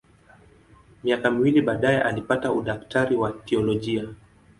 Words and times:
Miaka 1.03 1.31
miwili 1.31 1.61
baadaye 1.61 2.01
alipata 2.03 2.51
udaktari 2.51 3.15
wa 3.15 3.31
teolojia. 3.31 4.05